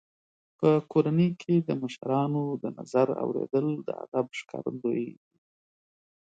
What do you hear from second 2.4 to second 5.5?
د نظر اورېدل د ادب ښکارندوی دی.